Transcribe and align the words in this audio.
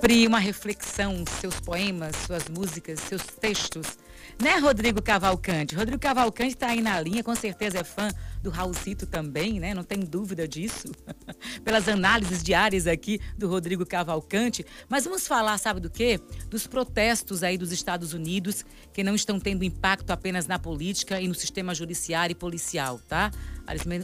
sempre 0.00 0.26
uma 0.26 0.38
reflexão, 0.38 1.24
seus 1.42 1.60
poemas, 1.60 2.16
suas 2.26 2.48
músicas, 2.48 2.98
seus 3.00 3.22
textos. 3.22 3.98
Né, 4.42 4.56
Rodrigo 4.56 5.02
Cavalcante? 5.02 5.74
Rodrigo 5.74 6.00
Cavalcante 6.00 6.54
está 6.54 6.68
aí 6.68 6.80
na 6.80 6.98
linha, 6.98 7.22
com 7.22 7.34
certeza 7.34 7.80
é 7.80 7.84
fã 7.84 8.08
do 8.42 8.48
Raulcito 8.48 9.04
também, 9.04 9.60
né? 9.60 9.74
Não 9.74 9.84
tem 9.84 10.00
dúvida 10.00 10.48
disso. 10.48 10.90
Pelas 11.62 11.86
análises 11.86 12.42
diárias 12.42 12.86
aqui 12.86 13.20
do 13.36 13.46
Rodrigo 13.46 13.84
Cavalcante. 13.84 14.64
Mas 14.88 15.04
vamos 15.04 15.26
falar, 15.26 15.58
sabe 15.58 15.80
do 15.80 15.90
quê? 15.90 16.18
Dos 16.48 16.66
protestos 16.66 17.42
aí 17.42 17.58
dos 17.58 17.70
Estados 17.70 18.14
Unidos, 18.14 18.64
que 18.94 19.04
não 19.04 19.14
estão 19.14 19.38
tendo 19.38 19.62
impacto 19.62 20.10
apenas 20.10 20.46
na 20.46 20.58
política 20.58 21.20
e 21.20 21.28
no 21.28 21.34
sistema 21.34 21.74
judiciário 21.74 22.32
e 22.32 22.36
policial, 22.36 22.98
tá? 23.06 23.30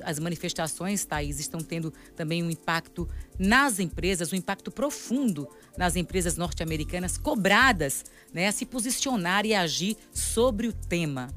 As 0.04 0.18
manifestações, 0.18 1.04
Thaís, 1.04 1.40
estão 1.40 1.60
tendo 1.60 1.92
também 2.14 2.42
um 2.42 2.50
impacto 2.50 3.08
nas 3.38 3.78
empresas, 3.78 4.32
um 4.32 4.36
impacto 4.36 4.70
profundo 4.70 5.48
nas 5.76 5.96
empresas 5.96 6.36
norte-americanas 6.36 7.18
cobradas 7.18 8.04
né, 8.32 8.48
a 8.48 8.52
se 8.52 8.64
posicionar 8.64 9.44
e 9.44 9.54
agir 9.54 9.96
sobre 10.12 10.68
o 10.68 10.72
tema. 10.72 11.28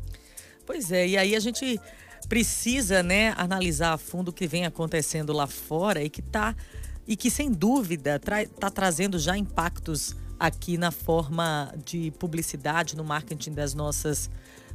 Pois 0.65 0.91
é, 0.91 1.07
e 1.07 1.17
aí 1.17 1.35
a 1.35 1.39
gente 1.39 1.79
precisa 2.27 3.01
né, 3.01 3.33
analisar 3.37 3.93
a 3.93 3.97
fundo 3.97 4.29
o 4.29 4.33
que 4.33 4.47
vem 4.47 4.65
acontecendo 4.65 5.33
lá 5.33 5.47
fora 5.47 6.03
e 6.03 6.09
que 6.09 6.21
tá 6.21 6.55
e 7.07 7.15
que 7.15 7.31
sem 7.31 7.51
dúvida 7.51 8.17
está 8.17 8.45
tra 8.45 8.69
trazendo 8.69 9.17
já 9.17 9.35
impactos 9.35 10.15
aqui 10.39 10.77
na 10.77 10.91
forma 10.91 11.73
de 11.83 12.11
publicidade, 12.11 12.95
no 12.95 13.03
marketing 13.03 13.51
das 13.53 13.73
nossas 13.73 14.29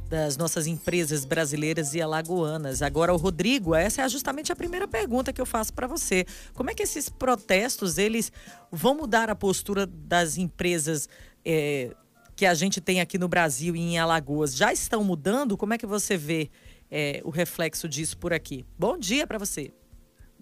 das 0.09 0.37
nossas 0.37 0.67
empresas 0.67 1.25
brasileiras 1.25 1.93
e 1.93 2.01
alagoanas. 2.01 2.81
Agora, 2.81 3.13
o 3.13 3.17
Rodrigo, 3.17 3.73
essa 3.73 4.03
é 4.03 4.09
justamente 4.09 4.51
a 4.51 4.55
primeira 4.55 4.87
pergunta 4.87 5.33
que 5.33 5.41
eu 5.41 5.45
faço 5.45 5.73
para 5.73 5.87
você. 5.87 6.25
Como 6.53 6.69
é 6.69 6.73
que 6.73 6.83
esses 6.83 7.09
protestos 7.09 7.97
eles 7.97 8.31
vão 8.71 8.95
mudar 8.95 9.29
a 9.29 9.35
postura 9.35 9.85
das 9.85 10.37
empresas 10.37 11.09
é, 11.43 11.95
que 12.35 12.45
a 12.45 12.53
gente 12.53 12.79
tem 12.79 13.01
aqui 13.01 13.17
no 13.17 13.27
Brasil 13.27 13.75
e 13.75 13.79
em 13.79 13.97
Alagoas? 13.97 14.55
Já 14.55 14.71
estão 14.71 15.03
mudando? 15.03 15.57
Como 15.57 15.73
é 15.73 15.77
que 15.77 15.87
você 15.87 16.15
vê 16.15 16.49
é, 16.89 17.21
o 17.23 17.29
reflexo 17.29 17.89
disso 17.89 18.17
por 18.17 18.31
aqui? 18.31 18.65
Bom 18.77 18.97
dia 18.97 19.25
para 19.25 19.39
você. 19.39 19.71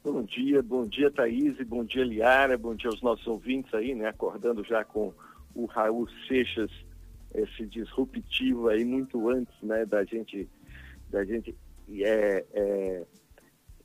Bom 0.03 0.22
dia, 0.23 0.61
bom 0.61 0.86
dia, 0.86 1.09
Thaís, 1.09 1.55
bom 1.66 1.86
dia, 1.86 2.03
Liara, 2.03 2.58
bom 2.58 2.75
dia 2.75 2.89
aos 2.89 3.02
nossos 3.02 3.25
ouvintes 3.25 3.73
aí, 3.73 3.95
né? 3.95 4.08
Acordando 4.08 4.61
já 4.61 4.83
com 4.83 5.14
o 5.55 5.66
Raul 5.66 6.09
Seixas 6.27 6.70
esse 7.34 7.66
disruptivo 7.66 8.70
aí 8.70 8.86
muito 8.86 9.30
antes, 9.30 9.53
né, 9.62 9.86
da 9.86 10.03
gente, 10.03 10.50
da 11.09 11.23
gente, 11.23 11.56
é, 11.89 12.45
é 12.53 13.06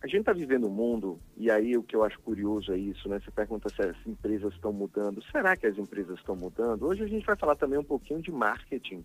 a 0.00 0.06
gente 0.06 0.20
está 0.20 0.32
vivendo 0.32 0.68
um 0.68 0.72
mundo, 0.72 1.18
e 1.36 1.50
aí 1.50 1.76
o 1.76 1.82
que 1.82 1.96
eu 1.96 2.04
acho 2.04 2.20
curioso 2.20 2.72
é 2.72 2.78
isso, 2.78 3.08
né? 3.08 3.18
Você 3.18 3.32
pergunta 3.32 3.68
se 3.68 3.82
as 3.82 3.96
empresas 4.06 4.54
estão 4.54 4.72
mudando. 4.72 5.20
Será 5.32 5.56
que 5.56 5.66
as 5.66 5.76
empresas 5.76 6.16
estão 6.18 6.36
mudando? 6.36 6.86
Hoje 6.86 7.02
a 7.02 7.08
gente 7.08 7.26
vai 7.26 7.34
falar 7.34 7.56
também 7.56 7.80
um 7.80 7.84
pouquinho 7.84 8.22
de 8.22 8.30
marketing 8.30 9.02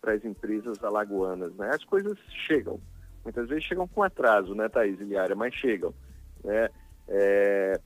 para 0.00 0.14
as 0.14 0.24
empresas 0.24 0.82
alagoanas, 0.82 1.54
né? 1.54 1.70
As 1.72 1.84
coisas 1.84 2.18
chegam. 2.48 2.80
Muitas 3.22 3.48
vezes 3.48 3.62
chegam 3.64 3.86
com 3.86 4.02
atraso, 4.02 4.52
né, 4.52 4.68
Thaís 4.68 5.00
Iliária? 5.00 5.36
Mas 5.36 5.54
chegam. 5.54 5.94
Né? 6.42 6.68
É, 7.06 7.80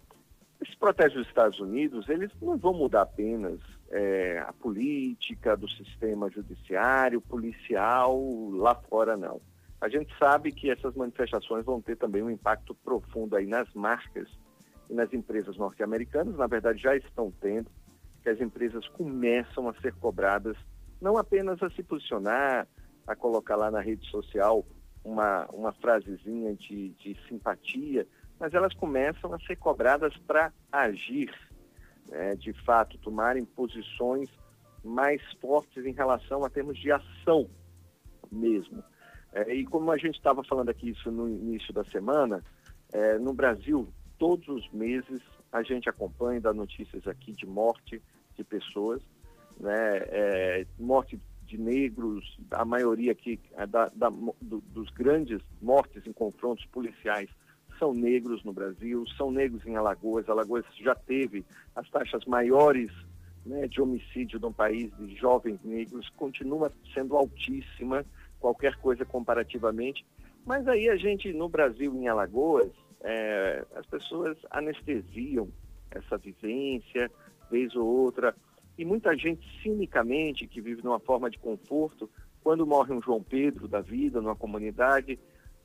esses 0.63 1.13
dos 1.13 1.27
Estados 1.27 1.61
Unidos, 1.61 2.09
eles 2.09 2.31
não 2.41 2.57
vão 2.57 2.73
mudar 2.73 3.03
apenas 3.03 3.61
é, 3.91 4.39
a 4.47 4.53
política 4.53 5.57
do 5.57 5.69
sistema 5.69 6.31
judiciário, 6.31 7.21
policial, 7.21 8.19
lá 8.51 8.75
fora 8.75 9.17
não. 9.17 9.41
A 9.81 9.89
gente 9.89 10.17
sabe 10.19 10.53
que 10.53 10.71
essas 10.71 10.95
manifestações 10.95 11.65
vão 11.65 11.81
ter 11.81 11.97
também 11.97 12.23
um 12.23 12.31
impacto 12.31 12.75
profundo 12.75 13.37
aí 13.37 13.47
nas 13.47 13.73
marcas 13.75 14.29
e 14.89 14.95
nas 14.95 15.13
empresas 15.13 15.57
norte-americanas, 15.57 16.37
na 16.37 16.47
verdade 16.47 16.83
já 16.83 16.97
estão 16.97 17.33
tendo, 17.41 17.71
que 18.23 18.29
as 18.29 18.41
empresas 18.41 18.87
começam 18.89 19.69
a 19.69 19.75
ser 19.75 19.95
cobradas 19.95 20.57
não 21.01 21.17
apenas 21.17 21.63
a 21.63 21.71
se 21.71 21.83
posicionar, 21.83 22.67
a 23.07 23.15
colocar 23.15 23.57
lá 23.57 23.71
na 23.71 23.81
rede 23.81 24.09
social 24.11 24.67
uma, 25.05 25.47
uma 25.53 25.73
frasezinha 25.73 26.55
de, 26.55 26.91
de 26.91 27.17
simpatia, 27.29 28.07
mas 28.39 28.53
elas 28.53 28.75
começam 28.75 29.33
a 29.33 29.39
ser 29.41 29.57
cobradas 29.57 30.17
para 30.27 30.53
agir, 30.71 31.33
né, 32.09 32.35
de 32.37 32.53
fato, 32.65 32.99
tomarem 32.99 33.45
posições 33.45 34.29
mais 34.85 35.21
fortes 35.41 35.85
em 35.85 35.93
relação 35.93 36.45
a 36.45 36.51
termos 36.51 36.79
de 36.79 36.93
ação 36.93 37.49
mesmo. 38.31 38.83
É, 39.33 39.55
e 39.55 39.65
como 39.65 39.91
a 39.91 39.97
gente 39.97 40.17
estava 40.17 40.43
falando 40.45 40.69
aqui 40.69 40.91
isso 40.91 41.11
no 41.11 41.29
início 41.29 41.73
da 41.73 41.85
semana, 41.85 42.43
é, 42.93 43.19
no 43.19 43.33
Brasil, 43.33 43.89
todos 44.19 44.47
os 44.49 44.71
meses 44.71 45.21
a 45.53 45.63
gente 45.63 45.89
acompanha, 45.89 46.41
dá 46.41 46.53
notícias 46.53 47.07
aqui 47.07 47.33
de 47.33 47.47
morte 47.47 48.01
de 48.37 48.45
pessoas, 48.45 49.03
né, 49.59 49.99
é, 50.09 50.67
morte 50.79 51.19
de 51.45 51.57
negros, 51.59 52.37
a 52.51 52.65
maioria 52.65 53.13
aqui 53.13 53.41
é 53.53 53.67
da, 53.67 53.87
da, 53.95 54.11
do, 54.11 54.61
dos 54.61 54.91
grandes 54.91 55.41
mortes 55.63 56.07
em 56.07 56.13
confrontos 56.13 56.65
policiais 56.67 57.31
são 57.79 57.93
negros 57.95 58.43
no 58.45 58.53
Brasil, 58.53 59.05
são 59.17 59.31
negros 59.31 59.67
em 59.67 59.77
Alagoas. 59.77 60.29
Alagoas 60.29 60.65
já 60.81 60.95
teve 60.95 61.45
as 61.75 61.89
taxas 61.91 62.25
maiores 62.25 62.91
né, 63.45 63.67
de 63.69 63.81
homicídio 63.81 64.41
no 64.41 64.53
país 64.53 64.91
de 64.97 65.15
jovens 65.15 65.59
negros, 65.63 66.09
continua 66.11 66.73
sendo 66.93 67.17
altíssima, 67.17 68.05
qualquer 68.41 68.77
coisa 68.77 69.05
comparativamente. 69.05 70.05
Mas 70.45 70.67
aí 70.69 70.89
a 70.89 70.97
gente, 70.97 71.33
no 71.33 71.49
Brasil, 71.49 71.95
em 71.95 72.09
Alagoas, 72.09 72.71
é, 73.01 73.65
as 73.75 73.87
pessoas 73.87 74.37
anestesiam 74.51 75.49
essa 75.91 76.17
vivência, 76.17 77.11
vez 77.51 77.75
ou 77.75 77.87
outra, 77.87 78.35
e 78.79 78.85
muita 78.85 79.17
gente, 79.17 79.47
cinicamente, 79.63 80.47
que 80.47 80.61
vive 80.61 80.83
numa 80.83 80.99
forma 80.99 81.31
de 81.31 81.39
conforto, 81.39 82.11
quando 82.43 82.67
morre 82.67 82.93
um 82.93 83.01
João 83.01 83.23
Pedro 83.23 83.67
da 83.67 83.81
vida 83.81 84.21
numa 84.21 84.37
comunidade, 84.37 85.19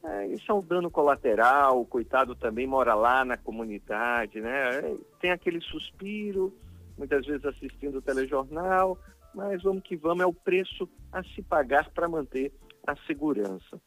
é, 0.04 0.28
isso 0.28 0.52
é 0.52 0.54
um 0.54 0.62
dano 0.62 0.90
colateral, 0.90 1.80
o 1.80 1.86
coitado 1.86 2.36
também 2.36 2.66
mora 2.66 2.94
lá 2.96 3.24
na 3.24 3.38
comunidade, 3.38 4.42
né? 4.42 4.82
Tem 5.20 5.32
aquele 5.32 5.62
suspiro, 5.62 6.54
muitas 6.98 7.26
vezes 7.26 7.46
assistindo 7.46 8.00
o 8.00 8.02
telejornal, 8.02 8.98
mas 9.34 9.62
vamos 9.62 9.84
que 9.84 9.96
vamos, 9.96 10.24
é 10.24 10.26
o 10.26 10.34
preço 10.34 10.90
a 11.12 11.24
se 11.24 11.42
pagar 11.42 11.90
para 11.92 12.10
manter 12.10 12.52
a 12.86 12.96
segurança 13.08 13.80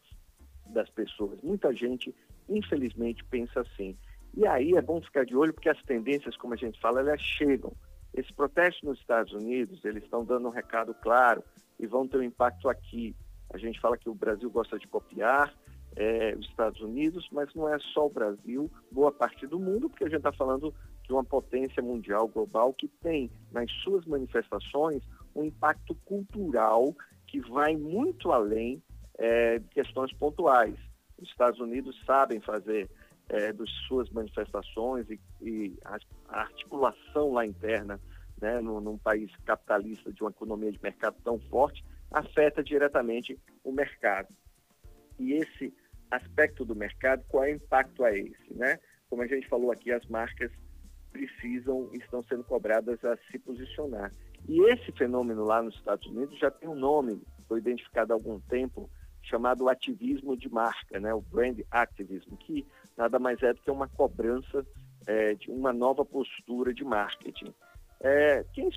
das 0.67 0.89
pessoas. 0.91 1.41
Muita 1.43 1.73
gente, 1.75 2.15
infelizmente, 2.49 3.25
pensa 3.25 3.61
assim. 3.61 3.97
E 4.37 4.47
aí 4.47 4.73
é 4.73 4.83
bom 4.83 5.01
ficar 5.01 5.25
de 5.25 5.37
olho 5.37 5.53
porque 5.53 5.69
as 5.69 5.83
tendências, 5.83 6.37
como 6.37 6.55
a 6.55 6.57
gente 6.57 6.81
fala, 6.81 7.01
elas 7.01 7.21
chegam. 7.21 7.73
Esse 8.13 8.33
protesto 8.33 8.87
nos 8.87 8.99
Estados 9.01 9.33
Unidos, 9.33 9.85
eles 9.85 10.05
estão 10.05 10.25
dando 10.25 10.47
um 10.47 10.53
recado 10.53 10.95
claro 10.95 11.43
e 11.79 11.87
vão 11.87 12.07
ter 12.07 12.19
um 12.19 12.23
impacto 12.23 12.69
aqui. 12.69 13.15
A 13.53 13.59
gente 13.59 13.81
fala 13.81 13.97
que 13.97 14.09
o 14.09 14.15
Brasil 14.15 14.49
gosta 14.51 14.79
de 14.79 14.87
copiar, 14.87 15.53
é, 15.97 16.35
os 16.37 16.47
Estados 16.49 16.81
Unidos, 16.81 17.29
mas 17.31 17.53
não 17.55 17.73
é 17.73 17.79
só 17.93 18.07
o 18.07 18.11
Brasil, 18.11 18.71
boa 18.91 19.13
parte 19.13 19.47
do 19.47 19.59
mundo, 19.59 19.89
porque 19.89 20.05
a 20.05 20.09
gente 20.09 20.19
está 20.19 20.33
falando 20.33 20.75
de 21.05 21.13
uma 21.13 21.25
potência 21.25 21.83
mundial 21.83 22.27
global 22.29 22.73
que 22.73 22.89
tem 22.89 23.31
nas 23.53 23.71
suas 23.83 24.05
manifestações 24.07 25.03
um 25.35 25.45
impacto 25.45 25.95
cultural 26.05 26.95
que 27.27 27.41
vai 27.41 27.77
muito 27.77 28.33
além 28.33 28.83
é, 29.19 29.59
de 29.59 29.69
questões 29.69 30.13
pontuais. 30.13 30.77
Os 31.21 31.29
Estados 31.29 31.61
Unidos 31.61 32.01
sabem 32.05 32.41
fazer 32.41 32.91
é, 33.29 33.53
das 33.53 33.71
suas 33.87 34.11
manifestações 34.11 35.09
e, 35.11 35.21
e 35.41 35.79
a, 35.85 35.99
articulação 36.29 37.33
lá 37.33 37.47
interna, 37.47 38.01
né, 38.41 38.61
num, 38.61 38.81
num 38.81 38.99
país 38.99 39.31
capitalista 39.45 40.13
de 40.13 40.23
uma 40.23 40.31
economia 40.31 40.73
de 40.73 40.83
mercado 40.83 41.17
tão 41.23 41.39
forte, 41.39 41.85
afeta 42.11 42.63
diretamente 42.63 43.39
o 43.63 43.73
mercado. 43.73 44.29
E 45.19 45.33
esse 45.35 45.73
aspecto 46.15 46.65
do 46.65 46.75
mercado, 46.75 47.25
qual 47.29 47.45
é 47.45 47.53
o 47.53 47.57
impacto 47.57 48.05
a 48.05 48.17
esse, 48.17 48.55
né? 48.55 48.79
Como 49.09 49.23
a 49.23 49.27
gente 49.27 49.49
falou 49.49 49.71
aqui, 49.71 49.93
as 49.93 50.07
marcas 50.07 50.51
precisam, 51.13 51.91
estão 51.93 52.23
sendo 52.25 52.43
cobradas 52.45 53.03
a 53.05 53.17
se 53.31 53.39
posicionar. 53.39 54.11
E 54.49 54.61
esse 54.73 54.91
fenômeno 54.93 55.45
lá 55.45 55.63
nos 55.63 55.75
Estados 55.77 56.07
Unidos 56.07 56.39
já 56.39 56.51
tem 56.51 56.69
um 56.69 56.75
nome, 56.75 57.23
foi 57.49 57.59
identificado 57.59 58.13
há 58.13 58.17
algum 58.17 58.41
tempo, 58.41 58.91
chamado 59.23 59.69
ativismo 59.69 60.37
de 60.37 60.49
marca, 60.49 61.01
né? 61.01 61.15
o 61.15 61.21
brand 61.21 61.59
activism, 61.71 62.35
que 62.37 62.67
nada 62.97 63.19
mais 63.19 63.43
é 63.43 63.53
do 63.55 63.61
que 63.61 63.71
uma 63.71 63.89
cobrança 63.89 64.67
é, 65.07 65.35
de 65.35 65.51
uma 65.51 65.73
nova 65.73 66.05
postura 66.05 66.75
de 66.75 66.85
marketing. 66.85 67.55
É, 68.01 68.45
quem 68.53 68.69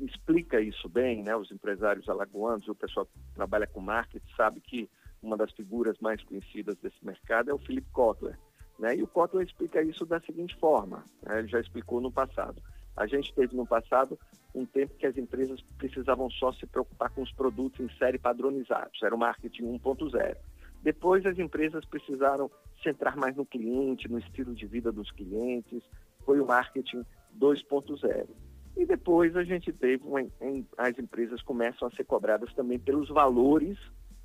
explica 0.00 0.60
isso 0.60 0.88
bem, 0.88 1.22
né, 1.22 1.36
os 1.36 1.50
empresários 1.50 2.08
alagoanos, 2.08 2.66
o 2.66 2.74
pessoal 2.74 3.04
que 3.04 3.12
trabalha 3.34 3.66
com 3.66 3.80
marketing, 3.80 4.34
sabe 4.34 4.60
que 4.60 4.88
uma 5.22 5.36
das 5.36 5.52
figuras 5.52 5.98
mais 6.00 6.22
conhecidas 6.24 6.76
desse 6.78 7.04
mercado 7.04 7.50
é 7.50 7.54
o 7.54 7.58
Philip 7.58 7.88
Kotler. 7.92 8.38
Né? 8.78 8.96
E 8.96 9.02
o 9.02 9.06
Kotler 9.06 9.46
explica 9.46 9.82
isso 9.82 10.06
da 10.06 10.20
seguinte 10.20 10.56
forma, 10.56 11.04
né? 11.22 11.38
ele 11.38 11.48
já 11.48 11.60
explicou 11.60 12.00
no 12.00 12.10
passado. 12.10 12.62
A 12.96 13.06
gente 13.06 13.32
teve 13.34 13.54
no 13.54 13.66
passado 13.66 14.18
um 14.54 14.64
tempo 14.66 14.96
que 14.96 15.06
as 15.06 15.16
empresas 15.16 15.60
precisavam 15.78 16.28
só 16.30 16.52
se 16.52 16.66
preocupar 16.66 17.10
com 17.10 17.22
os 17.22 17.32
produtos 17.32 17.80
em 17.80 17.96
série 17.96 18.18
padronizados, 18.18 19.02
era 19.02 19.14
o 19.14 19.18
marketing 19.18 19.78
1.0. 19.78 20.36
Depois 20.82 21.24
as 21.26 21.38
empresas 21.38 21.84
precisaram 21.84 22.50
centrar 22.82 23.16
mais 23.16 23.36
no 23.36 23.44
cliente, 23.44 24.08
no 24.08 24.18
estilo 24.18 24.54
de 24.54 24.66
vida 24.66 24.90
dos 24.90 25.10
clientes, 25.10 25.82
foi 26.24 26.40
o 26.40 26.46
marketing 26.46 27.04
2.0. 27.38 28.28
E 28.76 28.86
depois 28.86 29.36
a 29.36 29.44
gente 29.44 29.72
teve, 29.72 30.02
uma, 30.06 30.22
em, 30.22 30.66
as 30.78 30.98
empresas 30.98 31.42
começam 31.42 31.86
a 31.86 31.90
ser 31.90 32.04
cobradas 32.04 32.52
também 32.54 32.78
pelos 32.78 33.08
valores 33.08 33.78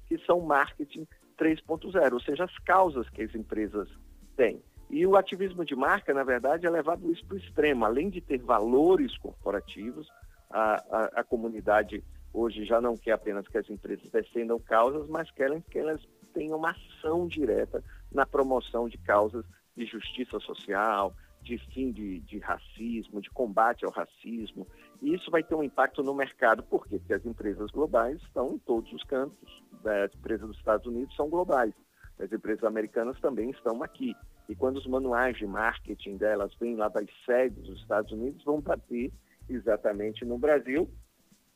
que 0.07 0.17
são 0.19 0.39
marketing 0.41 1.07
3.0, 1.37 2.13
ou 2.13 2.19
seja, 2.19 2.45
as 2.45 2.57
causas 2.59 3.09
que 3.09 3.21
as 3.21 3.33
empresas 3.35 3.89
têm. 4.35 4.61
E 4.89 5.05
o 5.05 5.15
ativismo 5.15 5.65
de 5.65 5.75
marca, 5.75 6.13
na 6.13 6.23
verdade, 6.23 6.65
é 6.65 6.69
levado 6.69 7.11
isso 7.11 7.25
para 7.25 7.35
o 7.35 7.37
extremo. 7.37 7.85
Além 7.85 8.09
de 8.09 8.21
ter 8.21 8.37
valores 8.37 9.17
corporativos, 9.17 10.07
a, 10.49 10.75
a, 10.75 11.03
a, 11.21 11.23
comunidade 11.23 12.03
hoje 12.31 12.65
já 12.65 12.79
não 12.79 12.95
quer 12.95 13.13
apenas 13.13 13.47
que 13.47 13.57
as 13.57 13.69
empresas 13.69 14.09
defendam 14.09 14.59
causas, 14.59 15.07
mas 15.09 15.31
querem 15.31 15.61
que 15.61 15.79
elas 15.79 16.01
tenham 16.33 16.57
uma 16.57 16.71
ação 16.71 17.27
direta 17.27 17.83
na 18.11 18.25
promoção 18.25 18.87
de 18.87 18.97
causas 18.97 19.45
de 19.75 19.85
justiça 19.85 20.39
social, 20.39 21.13
de 21.45 21.59
fim 21.71 21.91
de, 21.91 22.19
de, 22.21 22.39
racismo, 22.39 23.21
de 23.21 23.29
combate 23.29 23.85
ao 23.85 23.91
racismo. 23.91 24.67
E 25.01 25.13
isso 25.13 25.29
vai 25.29 25.43
ter 25.43 25.53
um 25.53 25.63
impacto 25.63 26.01
no 26.01 26.13
mercado. 26.13 26.63
Por 26.63 26.87
quê? 26.87 26.97
Porque 26.97 27.13
as 27.13 27.25
empresas 27.25 27.69
globais 27.69 28.19
estão 28.23 28.55
em 28.55 28.57
todos 28.57 28.91
os 28.91 29.03
cantos. 29.03 29.63
As 29.85 30.13
empresas 30.15 30.47
dos 30.47 30.57
Estados 30.57 30.87
Unidos 30.87 31.15
são 31.15 31.29
globais. 31.29 31.71
As 32.19 32.31
empresas 32.31 32.63
americanas 32.63 33.19
também 33.19 33.51
estão 33.51 33.83
aqui. 33.83 34.15
E 34.49 34.55
quando 34.55 34.77
os 34.77 34.87
manuais 34.87 35.37
de 35.37 35.45
marketing 35.45 36.17
delas 36.17 36.53
vêm 36.59 36.75
lá 36.75 36.89
das 36.89 37.07
sedes 37.25 37.63
dos 37.63 37.79
Estados 37.79 38.11
Unidos, 38.11 38.43
vão 38.43 38.59
bater 38.59 39.13
exatamente 39.47 40.25
no 40.25 40.39
Brasil. 40.39 40.89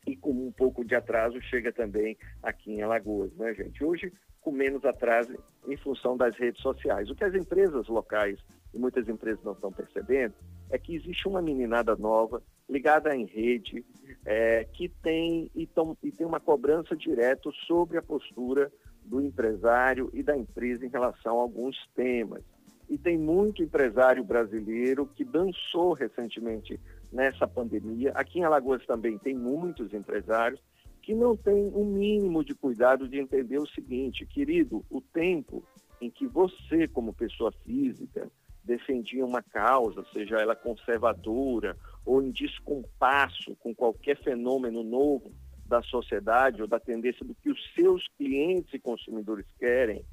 E 0.06 0.16
com 0.16 0.30
um 0.30 0.52
pouco 0.52 0.84
de 0.84 0.94
atraso 0.94 1.40
chega 1.42 1.72
também 1.72 2.16
aqui 2.42 2.72
em 2.72 2.82
Alagoas, 2.82 3.32
né, 3.34 3.52
gente? 3.54 3.84
Hoje, 3.84 4.12
com 4.40 4.52
menos 4.52 4.84
atraso 4.84 5.36
em 5.66 5.76
função 5.76 6.16
das 6.16 6.36
redes 6.36 6.62
sociais. 6.62 7.10
O 7.10 7.14
que 7.16 7.24
as 7.24 7.34
empresas 7.34 7.88
locais 7.88 8.38
e 8.72 8.78
muitas 8.78 9.08
empresas 9.08 9.42
não 9.44 9.52
estão 9.52 9.72
percebendo, 9.72 10.34
é 10.70 10.78
que 10.78 10.94
existe 10.94 11.26
uma 11.26 11.42
meninada 11.42 11.96
nova, 11.96 12.42
ligada 12.68 13.14
em 13.14 13.26
rede, 13.26 13.84
é, 14.24 14.64
que 14.72 14.88
tem 14.88 15.50
e, 15.54 15.68
e 16.02 16.12
tem 16.12 16.26
uma 16.26 16.40
cobrança 16.40 16.96
direta 16.96 17.50
sobre 17.66 17.98
a 17.98 18.02
postura 18.02 18.70
do 19.04 19.20
empresário 19.20 20.10
e 20.12 20.22
da 20.22 20.36
empresa 20.36 20.86
em 20.86 20.90
relação 20.90 21.38
a 21.38 21.42
alguns 21.42 21.76
temas. 21.94 22.42
E 22.88 22.98
tem 22.98 23.18
muito 23.18 23.62
empresário 23.62 24.22
brasileiro 24.22 25.06
que 25.06 25.24
dançou 25.24 25.92
recentemente 25.92 26.78
nessa 27.12 27.46
pandemia. 27.46 28.12
Aqui 28.14 28.40
em 28.40 28.44
Alagoas 28.44 28.84
também 28.86 29.18
tem 29.18 29.34
muitos 29.34 29.92
empresários 29.92 30.60
que 31.02 31.14
não 31.14 31.36
têm 31.36 31.68
o 31.68 31.80
um 31.80 31.86
mínimo 31.86 32.44
de 32.44 32.54
cuidado 32.54 33.08
de 33.08 33.18
entender 33.18 33.58
o 33.58 33.66
seguinte, 33.66 34.26
querido, 34.26 34.84
o 34.90 35.00
tempo 35.00 35.64
em 36.00 36.10
que 36.10 36.26
você, 36.26 36.86
como 36.88 37.12
pessoa 37.12 37.52
física, 37.64 38.30
defendia 38.70 39.26
uma 39.26 39.42
causa, 39.42 40.04
seja 40.12 40.36
ela 40.36 40.54
conservadora 40.54 41.76
ou 42.06 42.22
em 42.22 42.30
descompasso 42.30 43.56
com 43.56 43.74
qualquer 43.74 44.16
fenômeno 44.22 44.84
novo 44.84 45.32
da 45.66 45.82
sociedade 45.82 46.62
ou 46.62 46.68
da 46.68 46.78
tendência 46.78 47.26
do 47.26 47.34
que 47.34 47.50
os 47.50 47.60
seus 47.74 48.06
clientes 48.16 48.72
e 48.72 48.78
consumidores 48.78 49.46
querem, 49.58 50.04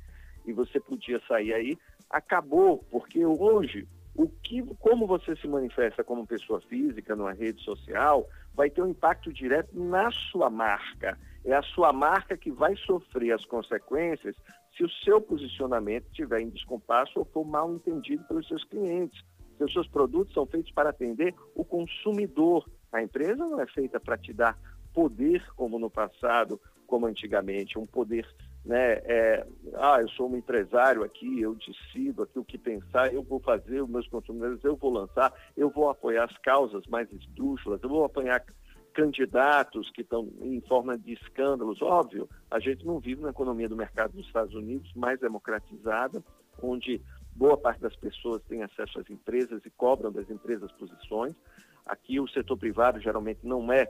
e 0.43 0.53
você 0.53 0.79
podia 0.79 1.21
sair 1.27 1.53
aí, 1.53 1.77
acabou, 2.09 2.83
porque 2.89 3.23
hoje 3.23 3.87
o 4.15 4.27
que, 4.27 4.63
como 4.79 5.05
você 5.05 5.35
se 5.35 5.47
manifesta 5.47 6.03
como 6.03 6.25
pessoa 6.25 6.59
física 6.61 7.15
numa 7.15 7.33
rede 7.33 7.61
social 7.61 8.27
vai 8.55 8.71
ter 8.71 8.81
um 8.81 8.89
impacto 8.89 9.31
direto 9.31 9.69
na 9.77 10.09
sua 10.09 10.49
marca. 10.49 11.15
É 11.47 11.53
a 11.53 11.63
sua 11.63 11.93
marca 11.93 12.35
que 12.35 12.51
vai 12.51 12.75
sofrer 12.75 13.31
as 13.31 13.45
consequências 13.45 14.35
se 14.75 14.83
o 14.83 14.89
seu 14.89 15.21
posicionamento 15.21 16.05
estiver 16.07 16.41
em 16.41 16.49
descompasso 16.49 17.13
ou 17.15 17.23
for 17.23 17.45
mal 17.45 17.73
entendido 17.73 18.21
pelos 18.25 18.45
seus 18.49 18.65
clientes. 18.65 19.23
Se 19.57 19.63
os 19.63 19.71
seus 19.71 19.87
produtos 19.87 20.33
são 20.33 20.45
feitos 20.45 20.73
para 20.73 20.89
atender 20.89 21.33
o 21.55 21.63
consumidor. 21.63 22.69
A 22.91 23.01
empresa 23.01 23.37
não 23.37 23.61
é 23.61 23.65
feita 23.65 23.97
para 23.97 24.17
te 24.17 24.33
dar 24.33 24.59
poder 24.93 25.41
como 25.55 25.79
no 25.79 25.89
passado, 25.89 26.59
como 26.85 27.05
antigamente, 27.05 27.79
um 27.79 27.85
poder, 27.85 28.27
né? 28.65 28.99
É, 29.05 29.47
ah, 29.75 30.01
eu 30.01 30.09
sou 30.09 30.29
um 30.29 30.35
empresário 30.35 31.01
aqui, 31.01 31.39
eu 31.39 31.55
decido 31.55 32.23
aqui 32.23 32.37
o 32.37 32.43
que 32.43 32.57
pensar, 32.57 33.13
eu 33.13 33.23
vou 33.23 33.39
fazer 33.39 33.81
os 33.81 33.89
meus 33.89 34.07
consumidores, 34.09 34.61
eu 34.65 34.75
vou 34.75 34.91
lançar, 34.91 35.33
eu 35.55 35.69
vou 35.69 35.89
apoiar 35.89 36.25
as 36.25 36.37
causas 36.39 36.85
mais 36.87 37.09
esdrúxulas, 37.13 37.81
eu 37.81 37.89
vou 37.89 38.03
apoiar 38.03 38.43
candidatos 38.97 39.91
que 39.91 40.01
estão 40.01 40.27
em 40.41 40.59
forma 40.61 40.97
de 40.97 41.13
escândalos. 41.13 41.79
Óbvio, 41.83 42.27
a 42.49 42.59
gente 42.59 42.83
não 42.83 42.99
vive 42.99 43.21
na 43.21 43.29
economia 43.29 43.69
do 43.69 43.75
mercado 43.75 44.13
dos 44.13 44.25
Estados 44.25 44.55
Unidos 44.55 44.91
mais 44.95 45.19
democratizada, 45.19 46.23
onde 46.63 46.99
boa 47.35 47.55
parte 47.55 47.79
das 47.79 47.95
pessoas 47.95 48.41
tem 48.45 48.63
acesso 48.63 48.99
às 48.99 49.07
empresas 49.07 49.63
e 49.63 49.69
cobram 49.69 50.11
das 50.11 50.27
empresas 50.31 50.71
posições. 50.71 51.35
Aqui 51.85 52.19
o 52.19 52.27
setor 52.27 52.57
privado 52.57 52.99
geralmente 52.99 53.41
não 53.43 53.71
é 53.71 53.87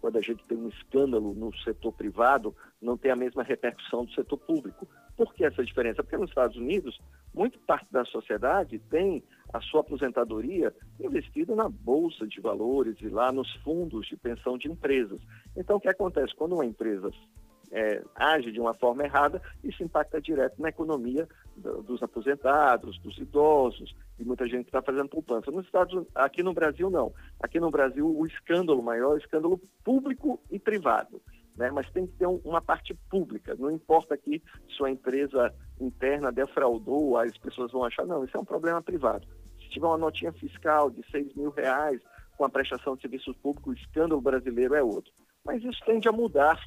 quando 0.00 0.16
a 0.16 0.20
gente 0.20 0.44
tem 0.44 0.56
um 0.56 0.68
escândalo 0.68 1.34
no 1.34 1.54
setor 1.58 1.92
privado, 1.92 2.54
não 2.80 2.96
tem 2.96 3.10
a 3.10 3.16
mesma 3.16 3.42
repercussão 3.42 4.04
do 4.04 4.12
setor 4.12 4.38
público. 4.38 4.88
Por 5.16 5.34
que 5.34 5.44
essa 5.44 5.64
diferença? 5.64 6.04
Porque 6.04 6.16
nos 6.16 6.30
Estados 6.30 6.56
Unidos, 6.56 6.98
muita 7.34 7.58
parte 7.66 7.86
da 7.90 8.04
sociedade 8.04 8.78
tem 8.78 9.24
a 9.52 9.60
sua 9.60 9.80
aposentadoria 9.80 10.74
investida 11.00 11.54
na 11.54 11.68
bolsa 11.68 12.26
de 12.26 12.40
valores 12.40 12.96
e 13.00 13.08
lá 13.08 13.32
nos 13.32 13.52
fundos 13.56 14.06
de 14.06 14.16
pensão 14.16 14.56
de 14.56 14.68
empresas. 14.68 15.20
Então, 15.56 15.76
o 15.76 15.80
que 15.80 15.88
acontece? 15.88 16.34
Quando 16.34 16.54
uma 16.54 16.64
empresa 16.64 17.10
é, 17.72 18.02
age 18.16 18.50
de 18.50 18.60
uma 18.60 18.74
forma 18.74 19.04
errada, 19.04 19.40
isso 19.62 19.82
impacta 19.82 20.20
direto 20.20 20.60
na 20.60 20.68
economia 20.68 21.28
do, 21.56 21.82
dos 21.82 22.02
aposentados, 22.02 22.98
dos 22.98 23.16
idosos 23.18 23.94
e 24.18 24.24
muita 24.24 24.46
gente 24.46 24.66
está 24.66 24.82
fazendo 24.82 25.08
poupança. 25.08 25.50
Nos 25.50 25.64
Estados, 25.64 26.04
aqui 26.14 26.42
no 26.42 26.52
Brasil 26.52 26.90
não. 26.90 27.12
Aqui 27.40 27.60
no 27.60 27.70
Brasil 27.70 28.06
o 28.06 28.26
escândalo 28.26 28.82
maior 28.82 29.12
é 29.12 29.14
o 29.14 29.18
escândalo 29.18 29.60
público 29.84 30.40
e 30.50 30.58
privado. 30.58 31.20
Né? 31.60 31.70
Mas 31.70 31.90
tem 31.90 32.06
que 32.06 32.14
ter 32.14 32.26
um, 32.26 32.40
uma 32.42 32.62
parte 32.62 32.94
pública. 33.10 33.54
Não 33.58 33.70
importa 33.70 34.14
aqui 34.14 34.42
se 34.74 34.82
a 34.82 34.90
empresa 34.90 35.54
interna 35.78 36.32
defraudou, 36.32 37.18
as 37.18 37.36
pessoas 37.36 37.70
vão 37.70 37.84
achar, 37.84 38.06
não, 38.06 38.24
isso 38.24 38.34
é 38.34 38.40
um 38.40 38.46
problema 38.46 38.80
privado. 38.80 39.28
Se 39.60 39.68
tiver 39.68 39.86
uma 39.86 39.98
notinha 39.98 40.32
fiscal 40.32 40.90
de 40.90 41.04
6 41.10 41.34
mil 41.34 41.50
reais 41.50 42.00
com 42.38 42.46
a 42.46 42.48
prestação 42.48 42.96
de 42.96 43.02
serviços 43.02 43.36
públicos, 43.36 43.74
o 43.74 43.78
escândalo 43.78 44.22
brasileiro 44.22 44.74
é 44.74 44.82
outro. 44.82 45.12
Mas 45.44 45.62
isso 45.62 45.78
tende 45.84 46.08
a 46.08 46.12
mudar 46.12 46.58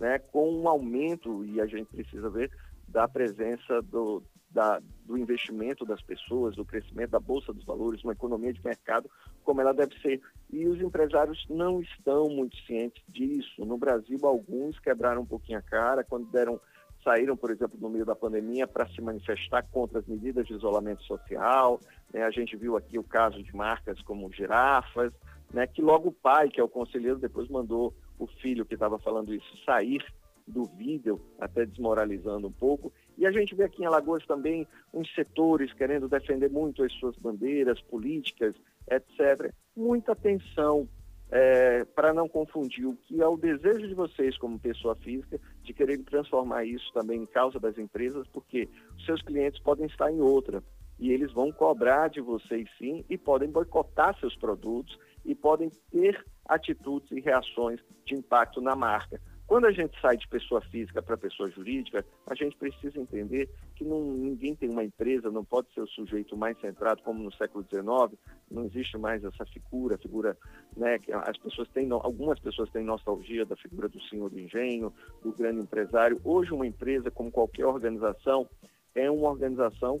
né, 0.00 0.18
com 0.18 0.52
um 0.52 0.68
aumento, 0.68 1.44
e 1.44 1.60
a 1.60 1.66
gente 1.66 1.86
precisa 1.86 2.28
ver, 2.28 2.50
da 2.88 3.06
presença 3.06 3.80
do, 3.82 4.20
da, 4.50 4.80
do 5.06 5.16
investimento 5.16 5.84
das 5.84 6.02
pessoas, 6.02 6.56
do 6.56 6.64
crescimento 6.64 7.10
da 7.10 7.20
Bolsa 7.20 7.52
dos 7.52 7.64
Valores, 7.64 8.02
uma 8.02 8.12
economia 8.12 8.52
de 8.52 8.64
mercado 8.64 9.08
como 9.44 9.60
ela 9.60 9.72
deve 9.72 9.98
ser. 10.00 10.20
E 10.50 10.66
os 10.66 10.80
empresários 10.80 11.46
não 11.48 11.80
estão 11.80 12.28
muito 12.28 12.56
cientes 12.66 13.02
disso. 13.08 13.64
No 13.64 13.78
Brasil, 13.78 14.18
alguns 14.24 14.78
quebraram 14.80 15.22
um 15.22 15.26
pouquinho 15.26 15.58
a 15.58 15.62
cara 15.62 16.04
quando 16.04 16.30
deram 16.30 16.60
saíram, 17.02 17.36
por 17.36 17.50
exemplo, 17.50 17.78
no 17.80 17.88
meio 17.88 18.04
da 18.04 18.14
pandemia 18.14 18.66
para 18.66 18.86
se 18.88 19.00
manifestar 19.00 19.62
contra 19.70 20.00
as 20.00 20.06
medidas 20.06 20.46
de 20.46 20.52
isolamento 20.52 21.02
social. 21.04 21.80
Né? 22.12 22.22
A 22.22 22.30
gente 22.30 22.56
viu 22.56 22.76
aqui 22.76 22.98
o 22.98 23.04
caso 23.04 23.42
de 23.42 23.54
marcas 23.54 24.00
como 24.02 24.30
girafas, 24.30 25.12
né? 25.52 25.66
que 25.66 25.80
logo 25.80 26.10
o 26.10 26.12
pai, 26.12 26.48
que 26.48 26.60
é 26.60 26.62
o 26.62 26.68
conselheiro, 26.68 27.18
depois 27.18 27.48
mandou 27.48 27.94
o 28.18 28.26
filho 28.26 28.66
que 28.66 28.74
estava 28.74 28.98
falando 28.98 29.32
isso 29.32 29.64
sair 29.64 30.04
do 30.46 30.64
vídeo, 30.64 31.20
até 31.38 31.64
desmoralizando 31.64 32.48
um 32.48 32.52
pouco. 32.52 32.92
E 33.20 33.26
a 33.26 33.30
gente 33.30 33.54
vê 33.54 33.64
aqui 33.64 33.82
em 33.82 33.84
Alagoas 33.84 34.24
também 34.24 34.66
uns 34.94 35.14
setores 35.14 35.70
querendo 35.74 36.08
defender 36.08 36.48
muito 36.48 36.82
as 36.82 36.90
suas 36.94 37.14
bandeiras 37.16 37.78
políticas, 37.82 38.54
etc. 38.90 39.52
Muita 39.76 40.12
atenção 40.12 40.88
é, 41.30 41.84
para 41.84 42.14
não 42.14 42.26
confundir 42.26 42.86
o 42.86 42.96
que 42.96 43.20
é 43.20 43.26
o 43.26 43.36
desejo 43.36 43.86
de 43.86 43.92
vocês 43.92 44.38
como 44.38 44.58
pessoa 44.58 44.96
física 44.96 45.38
de 45.62 45.74
querer 45.74 45.98
transformar 45.98 46.64
isso 46.64 46.90
também 46.94 47.20
em 47.20 47.26
causa 47.26 47.60
das 47.60 47.76
empresas, 47.76 48.26
porque 48.28 48.70
seus 49.04 49.20
clientes 49.20 49.60
podem 49.60 49.84
estar 49.84 50.10
em 50.10 50.22
outra 50.22 50.64
e 50.98 51.12
eles 51.12 51.30
vão 51.30 51.52
cobrar 51.52 52.08
de 52.08 52.22
vocês 52.22 52.70
sim 52.78 53.04
e 53.06 53.18
podem 53.18 53.50
boicotar 53.50 54.18
seus 54.18 54.34
produtos 54.34 54.98
e 55.26 55.34
podem 55.34 55.70
ter 55.92 56.24
atitudes 56.48 57.10
e 57.10 57.20
reações 57.20 57.80
de 58.06 58.14
impacto 58.14 58.62
na 58.62 58.74
marca. 58.74 59.20
Quando 59.50 59.64
a 59.64 59.72
gente 59.72 60.00
sai 60.00 60.16
de 60.16 60.28
pessoa 60.28 60.60
física 60.60 61.02
para 61.02 61.16
pessoa 61.16 61.50
jurídica, 61.50 62.06
a 62.28 62.36
gente 62.36 62.56
precisa 62.56 63.00
entender 63.00 63.50
que 63.74 63.82
não, 63.84 64.00
ninguém 64.00 64.54
tem 64.54 64.68
uma 64.68 64.84
empresa, 64.84 65.28
não 65.28 65.44
pode 65.44 65.74
ser 65.74 65.80
o 65.80 65.88
sujeito 65.88 66.36
mais 66.36 66.56
centrado 66.60 67.02
como 67.02 67.20
no 67.20 67.32
século 67.32 67.66
XIX, 67.68 68.16
não 68.48 68.66
existe 68.66 68.96
mais 68.96 69.24
essa 69.24 69.44
figura, 69.46 69.98
figura, 69.98 70.38
né, 70.76 71.00
que 71.00 71.12
as 71.12 71.36
pessoas 71.36 71.66
têm, 71.70 71.90
algumas 71.90 72.38
pessoas 72.38 72.70
têm 72.70 72.84
nostalgia 72.84 73.44
da 73.44 73.56
figura 73.56 73.88
do 73.88 74.00
senhor 74.02 74.30
do 74.30 74.38
engenho, 74.38 74.94
do 75.20 75.32
grande 75.32 75.62
empresário. 75.62 76.20
Hoje 76.22 76.52
uma 76.52 76.64
empresa, 76.64 77.10
como 77.10 77.32
qualquer 77.32 77.66
organização, 77.66 78.48
é 78.94 79.10
uma 79.10 79.30
organização 79.30 80.00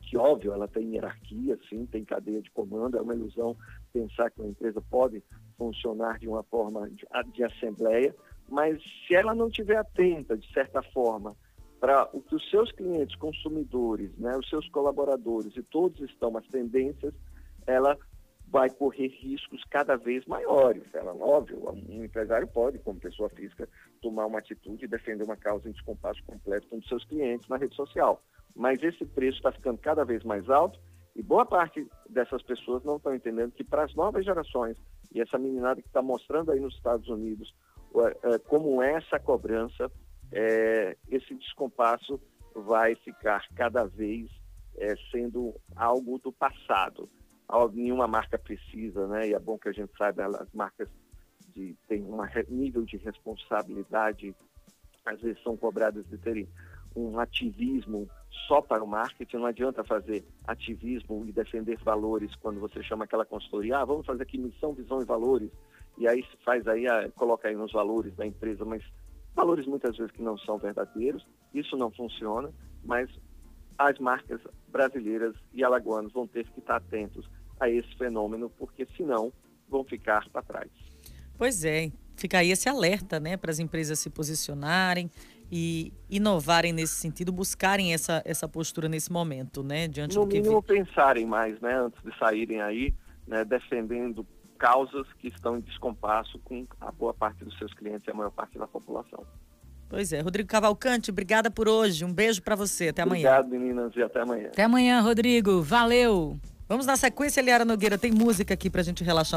que, 0.00 0.16
óbvio, 0.16 0.52
ela 0.52 0.66
tem 0.66 0.94
hierarquia, 0.94 1.56
sim, 1.68 1.86
tem 1.86 2.04
cadeia 2.04 2.42
de 2.42 2.50
comando, 2.50 2.98
é 2.98 3.00
uma 3.00 3.14
ilusão 3.14 3.56
pensar 3.92 4.28
que 4.32 4.40
uma 4.40 4.50
empresa 4.50 4.82
pode 4.90 5.22
funcionar 5.56 6.18
de 6.18 6.26
uma 6.26 6.42
forma 6.42 6.90
de, 6.90 7.06
de 7.32 7.44
assembleia, 7.44 8.12
mas 8.52 8.78
se 9.06 9.14
ela 9.14 9.34
não 9.34 9.48
estiver 9.48 9.76
atenta, 9.76 10.36
de 10.36 10.46
certa 10.52 10.82
forma, 10.82 11.34
para 11.80 12.06
o 12.12 12.20
que 12.20 12.34
os 12.34 12.50
seus 12.50 12.70
clientes, 12.70 13.16
consumidores, 13.16 14.14
né, 14.18 14.36
os 14.36 14.46
seus 14.48 14.68
colaboradores 14.68 15.56
e 15.56 15.62
todos 15.62 15.98
estão, 16.02 16.36
as 16.36 16.46
tendências, 16.48 17.14
ela 17.66 17.96
vai 18.46 18.68
correr 18.68 19.08
riscos 19.08 19.64
cada 19.70 19.96
vez 19.96 20.26
maiores. 20.26 20.82
Ela, 20.92 21.14
óbvio, 21.14 21.66
um 21.88 22.04
empresário 22.04 22.46
pode, 22.46 22.78
como 22.80 23.00
pessoa 23.00 23.30
física, 23.30 23.66
tomar 24.02 24.26
uma 24.26 24.40
atitude 24.40 24.84
e 24.84 24.88
defender 24.88 25.24
uma 25.24 25.36
causa 25.36 25.66
em 25.66 25.72
descompasso 25.72 26.22
completo 26.24 26.68
com 26.68 26.76
os 26.76 26.86
seus 26.86 27.06
clientes 27.06 27.48
na 27.48 27.56
rede 27.56 27.74
social. 27.74 28.22
Mas 28.54 28.82
esse 28.82 29.06
preço 29.06 29.38
está 29.38 29.50
ficando 29.50 29.78
cada 29.78 30.04
vez 30.04 30.22
mais 30.24 30.50
alto 30.50 30.78
e 31.16 31.22
boa 31.22 31.46
parte 31.46 31.88
dessas 32.06 32.42
pessoas 32.42 32.84
não 32.84 32.96
estão 32.96 33.14
entendendo 33.14 33.52
que 33.52 33.64
para 33.64 33.84
as 33.84 33.94
novas 33.94 34.26
gerações, 34.26 34.76
e 35.14 35.20
essa 35.20 35.38
meninada 35.38 35.80
que 35.80 35.88
está 35.88 36.02
mostrando 36.02 36.52
aí 36.52 36.60
nos 36.60 36.74
Estados 36.74 37.08
Unidos 37.08 37.54
como 38.48 38.82
é 38.82 38.94
essa 38.94 39.18
cobrança, 39.18 39.90
é, 40.30 40.96
esse 41.10 41.34
descompasso 41.34 42.20
vai 42.54 42.94
ficar 42.94 43.46
cada 43.54 43.84
vez 43.84 44.30
é, 44.76 44.94
sendo 45.10 45.54
algo 45.76 46.18
do 46.18 46.32
passado. 46.32 47.08
Nenhuma 47.74 48.06
marca 48.06 48.38
precisa, 48.38 49.06
né? 49.08 49.28
E 49.28 49.34
é 49.34 49.38
bom 49.38 49.58
que 49.58 49.68
a 49.68 49.72
gente 49.72 49.92
saiba, 49.98 50.26
as 50.26 50.50
marcas 50.54 50.88
de, 51.54 51.76
têm 51.86 52.02
um 52.02 52.18
nível 52.48 52.82
de 52.84 52.96
responsabilidade, 52.96 54.34
às 55.04 55.20
vezes 55.20 55.42
são 55.42 55.56
cobradas 55.56 56.06
de 56.06 56.16
terem 56.16 56.48
um 56.94 57.18
ativismo 57.18 58.08
só 58.46 58.60
para 58.60 58.82
o 58.82 58.86
marketing, 58.86 59.36
não 59.36 59.46
adianta 59.46 59.84
fazer 59.84 60.24
ativismo 60.46 61.24
e 61.26 61.32
defender 61.32 61.78
valores 61.78 62.34
quando 62.36 62.60
você 62.60 62.82
chama 62.82 63.04
aquela 63.04 63.24
consultoria, 63.24 63.78
ah, 63.78 63.84
vamos 63.84 64.06
fazer 64.06 64.22
aqui 64.22 64.38
missão, 64.38 64.72
visão 64.72 65.00
e 65.00 65.04
valores, 65.04 65.50
e 65.98 66.08
aí 66.08 66.22
se 66.22 66.36
faz 66.44 66.66
aí, 66.66 66.86
ah, 66.86 67.10
coloca 67.14 67.48
aí 67.48 67.54
nos 67.54 67.72
valores 67.72 68.14
da 68.14 68.26
empresa, 68.26 68.64
mas 68.64 68.82
valores 69.34 69.66
muitas 69.66 69.96
vezes 69.96 70.12
que 70.12 70.22
não 70.22 70.36
são 70.38 70.58
verdadeiros, 70.58 71.26
isso 71.54 71.76
não 71.76 71.90
funciona, 71.90 72.50
mas 72.84 73.08
as 73.78 73.98
marcas 73.98 74.40
brasileiras 74.68 75.34
e 75.52 75.64
alagoanas 75.64 76.12
vão 76.12 76.26
ter 76.26 76.46
que 76.48 76.60
estar 76.60 76.76
atentos 76.76 77.28
a 77.58 77.68
esse 77.68 77.94
fenômeno, 77.96 78.50
porque 78.50 78.86
senão 78.96 79.32
vão 79.68 79.84
ficar 79.84 80.28
para 80.30 80.42
trás. 80.42 80.70
Pois 81.36 81.64
é, 81.64 81.90
fica 82.16 82.38
aí 82.38 82.50
esse 82.50 82.68
alerta, 82.68 83.18
né, 83.18 83.36
para 83.36 83.50
as 83.50 83.58
empresas 83.58 83.98
se 83.98 84.10
posicionarem 84.10 85.10
e 85.50 85.92
inovarem 86.08 86.72
nesse 86.72 86.94
sentido, 86.94 87.30
buscarem 87.30 87.92
essa, 87.92 88.22
essa 88.24 88.48
postura 88.48 88.88
nesse 88.88 89.12
momento, 89.12 89.62
né, 89.62 89.86
diante 89.88 90.16
no 90.16 90.22
do 90.22 90.28
que 90.28 90.40
mínimo 90.40 90.62
pensarem 90.62 91.26
mais, 91.26 91.60
né, 91.60 91.78
antes 91.78 92.02
de 92.02 92.16
saírem 92.18 92.60
aí, 92.60 92.94
né, 93.26 93.44
defendendo 93.44 94.26
causas 94.62 95.08
que 95.18 95.26
estão 95.26 95.58
em 95.58 95.60
descompasso 95.60 96.38
com 96.44 96.64
a 96.80 96.92
boa 96.92 97.12
parte 97.12 97.44
dos 97.44 97.58
seus 97.58 97.74
clientes 97.74 98.06
e 98.06 98.10
a 98.12 98.14
maior 98.14 98.30
parte 98.30 98.56
da 98.56 98.66
população. 98.68 99.26
Pois 99.88 100.12
é, 100.12 100.20
Rodrigo 100.20 100.48
Cavalcante, 100.48 101.10
obrigada 101.10 101.50
por 101.50 101.68
hoje. 101.68 102.04
Um 102.04 102.14
beijo 102.14 102.40
para 102.40 102.54
você. 102.54 102.88
Até 102.88 103.02
amanhã. 103.02 103.28
Obrigado, 103.28 103.48
meninas, 103.48 103.92
e 103.96 104.02
até 104.02 104.20
amanhã. 104.20 104.46
Até 104.46 104.62
amanhã, 104.62 105.00
Rodrigo. 105.00 105.60
Valeu. 105.62 106.38
Vamos 106.68 106.86
na 106.86 106.96
sequência, 106.96 107.40
Eliara 107.40 107.64
Nogueira. 107.64 107.98
Tem 107.98 108.12
música 108.12 108.54
aqui 108.54 108.70
pra 108.70 108.84
gente 108.84 109.02
relaxar 109.02 109.30